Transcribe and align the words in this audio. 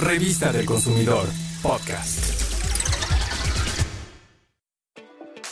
Revista 0.00 0.50
del 0.50 0.64
Consumidor, 0.64 1.26
podcast. 1.60 2.40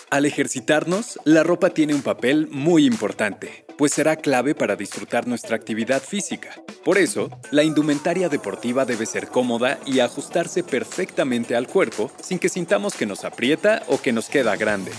Al 0.08 0.24
ejercitarnos, 0.24 1.20
la 1.24 1.42
ropa 1.42 1.68
tiene 1.68 1.94
un 1.94 2.00
papel 2.00 2.48
muy 2.50 2.86
importante, 2.86 3.66
pues 3.76 3.92
será 3.92 4.16
clave 4.16 4.54
para 4.54 4.74
disfrutar 4.74 5.26
nuestra 5.26 5.54
actividad 5.54 6.02
física. 6.02 6.48
Por 6.82 6.96
eso, 6.96 7.28
la 7.50 7.62
indumentaria 7.62 8.30
deportiva 8.30 8.86
debe 8.86 9.04
ser 9.04 9.28
cómoda 9.28 9.78
y 9.84 10.00
ajustarse 10.00 10.62
perfectamente 10.62 11.54
al 11.54 11.66
cuerpo 11.66 12.10
sin 12.22 12.38
que 12.38 12.48
sintamos 12.48 12.94
que 12.94 13.04
nos 13.04 13.26
aprieta 13.26 13.82
o 13.86 14.00
que 14.00 14.14
nos 14.14 14.30
queda 14.30 14.56
grande. 14.56 14.92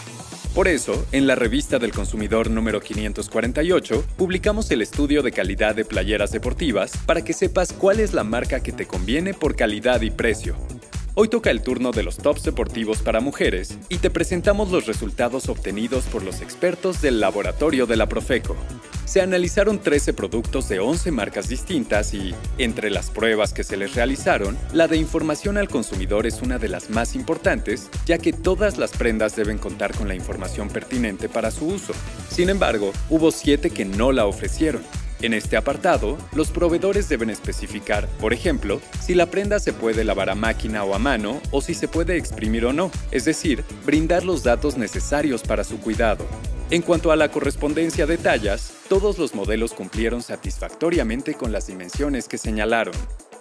Por 0.54 0.68
eso, 0.68 1.06
en 1.12 1.28
la 1.28 1.36
revista 1.36 1.78
del 1.78 1.92
consumidor 1.92 2.50
número 2.50 2.82
548, 2.82 4.04
publicamos 4.18 4.72
el 4.72 4.82
estudio 4.82 5.22
de 5.22 5.32
calidad 5.32 5.76
de 5.76 5.86
playeras 5.86 6.32
deportivas 6.32 6.92
para 7.06 7.24
que 7.24 7.34
sepas 7.34 7.72
cuál 7.72 8.00
es 8.00 8.14
la 8.14 8.24
marca 8.24 8.62
que 8.62 8.72
te 8.72 8.88
conviene 8.88 9.36
por 9.36 9.56
calidad 9.56 10.02
y 10.02 10.10
precio. 10.10 10.56
Hoy 11.22 11.28
toca 11.28 11.52
el 11.52 11.62
turno 11.64 11.92
de 11.92 12.02
los 12.02 12.16
tops 12.16 12.44
deportivos 12.44 13.00
para 13.00 13.20
mujeres 13.20 13.78
y 13.90 13.98
te 13.98 14.10
presentamos 14.10 14.72
los 14.72 14.86
resultados 14.86 15.50
obtenidos 15.50 16.06
por 16.06 16.24
los 16.24 16.40
expertos 16.40 17.02
del 17.02 17.20
laboratorio 17.20 17.86
de 17.86 17.98
la 17.98 18.08
Profeco. 18.08 18.56
Se 19.04 19.20
analizaron 19.20 19.80
13 19.80 20.14
productos 20.14 20.70
de 20.70 20.80
11 20.80 21.12
marcas 21.12 21.50
distintas 21.50 22.14
y, 22.14 22.34
entre 22.58 22.90
las 22.90 23.12
pruebas 23.12 23.52
que 23.52 23.66
se 23.66 23.76
les 23.76 23.96
realizaron, 23.96 24.58
la 24.72 24.88
de 24.88 24.96
información 24.96 25.58
al 25.58 25.68
consumidor 25.68 26.26
es 26.26 26.42
una 26.42 26.58
de 26.58 26.70
las 26.70 26.90
más 26.90 27.16
importantes, 27.16 27.90
ya 28.06 28.18
que 28.18 28.32
todas 28.32 28.78
las 28.78 28.92
prendas 28.92 29.36
deben 29.36 29.58
contar 29.58 29.94
con 29.94 30.08
la 30.08 30.16
información 30.16 30.70
pertinente 30.70 31.28
para 31.28 31.52
su 31.52 31.66
uso. 31.66 31.92
Sin 32.30 32.48
embargo, 32.48 32.94
hubo 33.10 33.32
7 33.32 33.72
que 33.72 33.84
no 33.84 34.14
la 34.14 34.26
ofrecieron, 34.26 34.84
en 35.22 35.34
este 35.34 35.58
apartado, 35.58 36.18
los 36.34 36.52
proveedores 36.52 37.10
deben 37.10 37.30
especificar, 37.30 38.08
por 38.20 38.34
ejemplo, 38.34 38.80
si 39.02 39.16
la 39.16 39.26
prenda 39.26 39.60
se 39.60 39.74
puede 39.74 40.04
lavar 40.04 40.30
a 40.30 40.36
máquina 40.36 40.84
o 40.84 40.96
a 40.96 41.00
mano 41.00 41.42
o 41.52 41.62
si 41.62 41.74
se 41.74 41.88
puede 41.88 42.18
exprimir 42.18 42.66
o 42.66 42.74
no, 42.74 42.92
es 43.12 43.26
decir, 43.26 43.64
brindar 43.86 44.24
los 44.24 44.44
datos 44.44 44.78
necesarios 44.78 45.42
para 45.42 45.64
su 45.64 45.80
cuidado. 45.80 46.26
En 46.72 46.84
cuanto 46.84 47.12
a 47.12 47.16
la 47.16 47.32
correspondencia 47.32 48.06
de 48.06 48.18
tallas, 48.18 48.74
todos 48.88 49.18
los 49.18 49.34
modelos 49.34 49.74
cumplieron 49.74 50.22
satisfactoriamente 50.22 51.34
con 51.34 51.52
las 51.52 51.68
dimensiones 51.68 52.28
que 52.28 52.38
señalaron. 52.38 52.94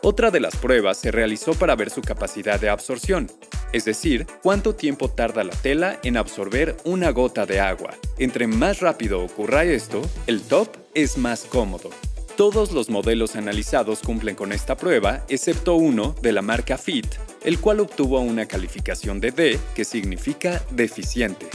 Otra 0.03 0.31
de 0.31 0.41
las 0.41 0.57
pruebas 0.57 0.97
se 0.97 1.11
realizó 1.11 1.55
para 1.55 1.77
ver 1.77 1.91
su 1.91 2.01
capacidad 2.01 2.59
de 2.59 2.71
absorción, 2.71 3.31
es 3.73 3.85
decir, 3.85 4.27
cuánto 4.43 4.75
tiempo 4.75 5.09
tarda 5.09 5.45
la 5.45 5.55
tela 5.55 5.99
en 6.03 6.17
absorber 6.17 6.77
una 6.85 7.11
gota 7.11 7.47
de 7.47 7.61
agua. 7.61 7.95
Entre 8.19 8.47
más 8.47 8.81
rápido 8.81 9.23
ocurra 9.23 9.65
esto, 9.65 10.03
el 10.27 10.43
top 10.43 10.69
es 10.95 11.19
más 11.19 11.45
cómodo. 11.45 11.91
Todos 12.37 12.71
los 12.73 12.89
modelos 12.89 13.35
analizados 13.35 14.01
cumplen 14.01 14.37
con 14.37 14.53
esta 14.53 14.77
prueba, 14.77 15.25
excepto 15.29 15.75
uno 15.75 16.15
de 16.23 16.33
la 16.33 16.43
marca 16.43 16.79
Fit, 16.79 17.07
el 17.45 17.59
cual 17.59 17.81
obtuvo 17.81 18.21
una 18.21 18.47
calificación 18.47 19.21
de 19.21 19.33
D, 19.33 19.59
que 19.75 19.85
significa 19.85 20.63
deficiente. 20.71 21.47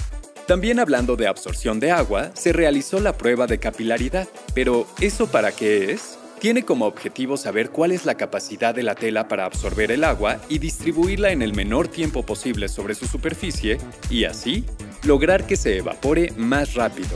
También 0.45 0.79
hablando 0.79 1.15
de 1.15 1.27
absorción 1.27 1.79
de 1.79 1.91
agua, 1.91 2.31
se 2.33 2.51
realizó 2.51 2.99
la 2.99 3.17
prueba 3.17 3.47
de 3.47 3.59
capilaridad. 3.59 4.27
Pero, 4.53 4.85
¿eso 4.99 5.27
para 5.27 5.53
qué 5.53 5.93
es? 5.93 6.17
Tiene 6.43 6.65
como 6.65 6.87
objetivo 6.87 7.37
saber 7.37 7.69
cuál 7.69 7.93
es 7.93 8.03
la 8.03 8.15
capacidad 8.15 8.75
de 8.75 8.83
la 8.83 8.95
tela 8.95 9.29
para 9.29 9.45
absorber 9.45 9.93
el 9.93 10.03
agua 10.03 10.41
y 10.49 10.57
distribuirla 10.57 11.31
en 11.31 11.41
el 11.41 11.53
menor 11.53 11.87
tiempo 11.87 12.25
posible 12.25 12.67
sobre 12.67 12.95
su 12.95 13.07
superficie 13.07 13.77
y 14.09 14.25
así 14.25 14.65
lograr 15.05 15.47
que 15.47 15.55
se 15.55 15.77
evapore 15.77 16.33
más 16.35 16.73
rápido. 16.73 17.15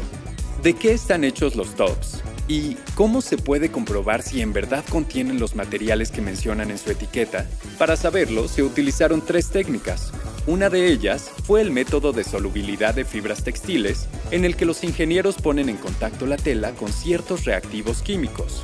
¿De 0.63 0.75
qué 0.75 0.93
están 0.93 1.25
hechos 1.25 1.57
los 1.57 1.75
tops? 1.75 2.23
¿Y 2.47 2.75
cómo 2.95 3.19
se 3.19 3.37
puede 3.37 3.69
comprobar 3.69 4.21
si 4.21 4.39
en 4.39 4.53
verdad 4.53 4.85
contienen 4.89 5.41
los 5.41 5.55
materiales 5.55 6.09
que 6.09 6.21
mencionan 6.21 6.71
en 6.71 6.77
su 6.77 6.89
etiqueta? 6.89 7.45
Para 7.77 7.97
saberlo, 7.97 8.47
se 8.47 8.63
utilizaron 8.63 9.19
tres 9.19 9.49
técnicas. 9.49 10.13
Una 10.45 10.69
de 10.69 10.87
ellas 10.87 11.29
fue 11.43 11.59
el 11.59 11.71
método 11.71 12.13
de 12.13 12.23
solubilidad 12.23 12.95
de 12.95 13.03
fibras 13.03 13.43
textiles, 13.43 14.07
en 14.31 14.45
el 14.45 14.55
que 14.55 14.63
los 14.63 14.85
ingenieros 14.85 15.35
ponen 15.35 15.67
en 15.67 15.75
contacto 15.75 16.25
la 16.27 16.37
tela 16.37 16.71
con 16.71 16.93
ciertos 16.93 17.43
reactivos 17.43 18.01
químicos. 18.01 18.63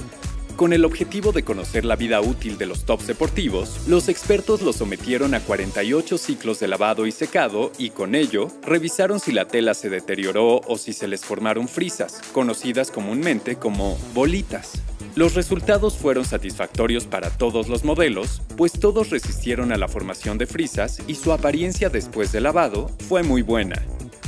Con 0.56 0.72
el 0.72 0.86
objetivo 0.86 1.32
de 1.32 1.44
conocer 1.44 1.84
la 1.84 1.96
vida 1.96 2.22
útil 2.22 2.60
de 2.60 2.68
los 2.68 2.86
tops 2.86 3.08
deportivos, 3.08 3.88
los 3.88 4.08
expertos 4.08 4.62
los 4.62 4.76
sometieron 4.76 5.34
a 5.34 5.40
48 5.40 6.18
ciclos 6.20 6.60
de 6.60 6.68
lavado 6.68 7.08
y 7.08 7.12
secado 7.12 7.72
y 7.80 7.90
con 7.90 8.14
ello 8.14 8.50
revisaron 8.62 9.20
si 9.20 9.32
la 9.32 9.48
tela 9.48 9.74
se 9.74 9.90
deterioró 9.90 10.62
o 10.68 10.78
si 10.78 10.94
se 10.94 11.08
les 11.08 11.26
formaron 11.26 11.68
frisas, 11.68 12.22
conocidas 12.34 12.92
comúnmente 12.92 13.56
como 13.56 13.98
bolitas. 14.14 14.84
Los 15.16 15.34
resultados 15.34 15.98
fueron 15.98 16.24
satisfactorios 16.24 17.06
para 17.06 17.32
todos 17.32 17.68
los 17.68 17.84
modelos, 17.84 18.42
pues 18.56 18.74
todos 18.74 19.10
resistieron 19.10 19.72
a 19.72 19.78
la 19.78 19.88
formación 19.88 20.38
de 20.38 20.46
frisas 20.46 21.02
y 21.08 21.16
su 21.16 21.34
apariencia 21.34 21.90
después 21.90 22.32
de 22.32 22.42
lavado 22.42 22.90
fue 23.10 23.24
muy 23.24 23.42
buena. 23.42 23.84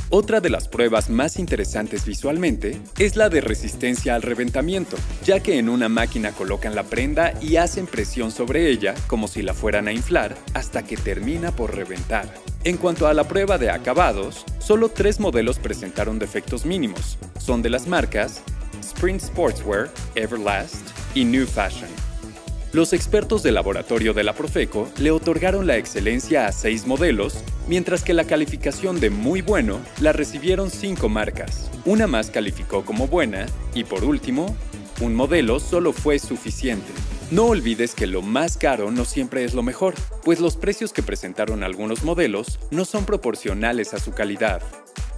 Otra 0.08 0.40
de 0.40 0.50
las 0.50 0.68
pruebas 0.68 1.10
más 1.10 1.36
interesantes 1.36 2.04
visualmente 2.04 2.80
es 2.96 3.16
la 3.16 3.28
de 3.28 3.40
resistencia 3.40 4.14
al 4.14 4.22
reventamiento, 4.22 4.96
ya 5.24 5.40
que 5.40 5.58
en 5.58 5.68
una 5.68 5.88
máquina 5.88 6.30
colocan 6.30 6.76
la 6.76 6.84
prenda 6.84 7.34
y 7.40 7.56
hacen 7.56 7.88
presión 7.88 8.30
sobre 8.30 8.70
ella 8.70 8.94
como 9.08 9.26
si 9.26 9.42
la 9.42 9.52
fueran 9.52 9.88
a 9.88 9.92
inflar 9.92 10.36
hasta 10.54 10.84
que 10.84 10.96
termina 10.96 11.50
por 11.50 11.74
reventar. 11.74 12.32
En 12.62 12.76
cuanto 12.76 13.08
a 13.08 13.14
la 13.14 13.26
prueba 13.26 13.58
de 13.58 13.70
acabados, 13.70 14.44
solo 14.60 14.90
tres 14.90 15.18
modelos 15.18 15.58
presentaron 15.58 16.20
defectos 16.20 16.64
mínimos. 16.64 17.18
Son 17.40 17.60
de 17.60 17.70
las 17.70 17.88
marcas 17.88 18.42
Sprint 18.80 19.20
Sportswear, 19.20 19.90
Everlast 20.14 20.86
y 21.16 21.24
New 21.24 21.46
Fashion. 21.46 21.90
Los 22.76 22.92
expertos 22.92 23.42
del 23.42 23.54
laboratorio 23.54 24.12
de 24.12 24.22
la 24.22 24.34
Profeco 24.34 24.90
le 24.98 25.10
otorgaron 25.10 25.66
la 25.66 25.78
excelencia 25.78 26.46
a 26.46 26.52
seis 26.52 26.86
modelos, 26.86 27.42
mientras 27.66 28.02
que 28.02 28.12
la 28.12 28.24
calificación 28.24 29.00
de 29.00 29.08
muy 29.08 29.40
bueno 29.40 29.80
la 30.02 30.12
recibieron 30.12 30.70
cinco 30.70 31.08
marcas. 31.08 31.70
Una 31.86 32.06
más 32.06 32.28
calificó 32.28 32.84
como 32.84 33.08
buena 33.08 33.46
y 33.72 33.84
por 33.84 34.04
último, 34.04 34.54
un 35.00 35.14
modelo 35.14 35.58
solo 35.58 35.94
fue 35.94 36.18
suficiente. 36.18 36.92
No 37.30 37.46
olvides 37.46 37.94
que 37.94 38.06
lo 38.06 38.20
más 38.20 38.58
caro 38.58 38.90
no 38.90 39.06
siempre 39.06 39.44
es 39.44 39.54
lo 39.54 39.62
mejor, 39.62 39.94
pues 40.22 40.38
los 40.38 40.58
precios 40.58 40.92
que 40.92 41.02
presentaron 41.02 41.64
algunos 41.64 42.04
modelos 42.04 42.60
no 42.70 42.84
son 42.84 43.06
proporcionales 43.06 43.94
a 43.94 43.98
su 44.00 44.12
calidad. 44.12 44.60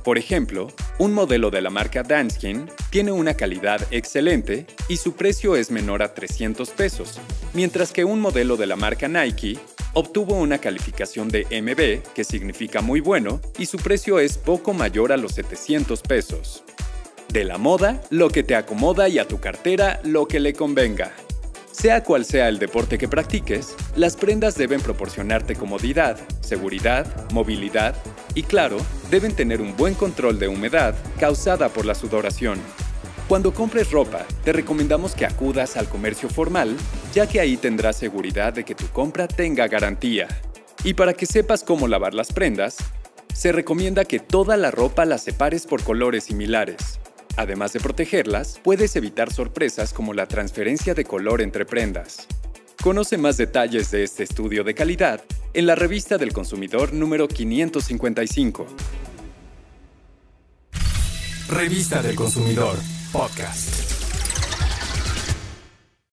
Por 0.05 0.17
ejemplo, 0.17 0.69
un 0.99 1.15
modelo 1.15 1.51
de 1.51 1.63
la 1.63 1.71
marca 1.71 2.03
Danskin 2.03 2.69
tiene 2.91 3.13
una 3.13 3.35
calidad 3.35 3.81
excelente 3.93 4.67
y 4.89 4.97
su 4.97 5.15
precio 5.15 5.55
es 5.55 5.71
menor 5.71 6.03
a 6.03 6.13
300 6.13 6.71
pesos, 6.71 7.21
mientras 7.55 7.93
que 7.93 8.05
un 8.05 8.21
modelo 8.21 8.57
de 8.57 8.67
la 8.67 8.77
marca 8.77 9.07
Nike 9.07 9.59
obtuvo 9.95 10.35
una 10.35 10.59
calificación 10.59 11.29
de 11.29 11.45
MB, 11.45 12.13
que 12.15 12.25
significa 12.25 12.83
muy 12.83 13.01
bueno, 13.01 13.41
y 13.59 13.67
su 13.67 13.79
precio 13.79 14.19
es 14.19 14.39
poco 14.39 14.75
mayor 14.75 15.13
a 15.13 15.17
los 15.17 15.33
700 15.35 16.03
pesos. 16.03 16.65
De 17.33 17.45
la 17.45 17.59
moda, 17.59 18.01
lo 18.11 18.31
que 18.31 18.43
te 18.43 18.57
acomoda 18.57 19.09
y 19.09 19.19
a 19.19 19.29
tu 19.29 19.39
cartera, 19.39 20.01
lo 20.03 20.27
que 20.27 20.41
le 20.41 20.53
convenga. 20.53 21.13
Sea 21.81 22.03
cual 22.03 22.25
sea 22.25 22.49
el 22.49 22.59
deporte 22.59 22.99
que 22.99 23.07
practiques, 23.07 23.77
las 23.95 24.17
prendas 24.17 24.57
deben 24.57 24.81
proporcionarte 24.81 25.55
comodidad, 25.55 26.19
seguridad, 26.41 27.07
movilidad 27.31 27.95
y 28.35 28.43
claro, 28.43 28.79
deben 29.13 29.33
tener 29.37 29.61
un 29.61 29.77
buen 29.77 29.95
control 29.95 30.41
de 30.41 30.49
humedad 30.49 30.97
causada 31.21 31.69
por 31.69 31.87
la 31.87 31.95
sudoración. 31.95 32.59
Cuando 33.29 33.55
compres 33.55 33.93
ropa, 33.93 34.27
te 34.43 34.53
recomendamos 34.53 35.15
que 35.15 35.25
acudas 35.25 35.77
al 35.77 35.89
comercio 35.89 36.29
formal, 36.29 36.77
ya 37.15 37.29
que 37.29 37.39
ahí 37.39 37.57
tendrás 37.57 37.95
seguridad 37.95 38.53
de 38.53 38.65
que 38.65 38.75
tu 38.75 38.89
compra 38.89 39.29
tenga 39.29 39.69
garantía. 39.69 40.27
Y 40.83 40.95
para 40.95 41.15
que 41.15 41.27
sepas 41.27 41.63
cómo 41.63 41.87
lavar 41.87 42.13
las 42.13 42.33
prendas, 42.33 42.79
se 43.33 43.53
recomienda 43.53 44.05
que 44.05 44.19
toda 44.19 44.57
la 44.57 44.73
ropa 44.73 45.05
la 45.05 45.17
separes 45.17 45.65
por 45.65 45.85
colores 45.85 46.25
similares. 46.25 46.98
Además 47.39 47.73
de 47.73 47.79
protegerlas, 47.79 48.61
puedes 48.65 48.97
evitar 48.97 49.33
sorpresas 49.33 49.93
como 49.93 50.13
la 50.13 50.27
transferencia 50.27 50.93
de 50.93 51.05
color 51.05 51.41
entre 51.41 51.65
prendas. 51.65 52.27
Conoce 52.83 53.17
más 53.17 53.37
detalles 53.37 53.93
de 53.93 54.03
este 54.03 54.25
estudio 54.25 54.65
de 54.65 54.75
calidad 54.75 55.23
en 55.55 55.67
la 55.67 55.77
revista 55.77 56.19
del 56.19 56.33
consumidor 56.33 56.93
número 56.93 57.29
555. 57.29 58.67
Revista 61.49 62.03
del 62.03 62.17
consumidor, 62.17 62.77
podcast. 63.13 63.98